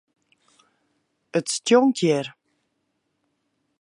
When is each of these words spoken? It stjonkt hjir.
It 1.37 1.47
stjonkt 1.53 1.99
hjir. 2.01 2.27